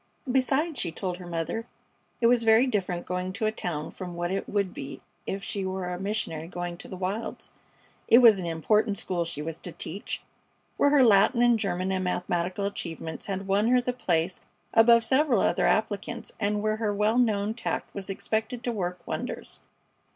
[0.31, 1.67] Besides, she told her mother
[2.21, 5.63] it was very different going to a town from what it would be if she
[5.63, 7.51] were a missionary going to the wilds.
[8.07, 10.23] It was an important school she was to teach,
[10.75, 14.41] where her Latin and German and mathematical achievements had won her the place
[14.73, 19.59] above several other applicants, and where her well known tact was expected to work wonders.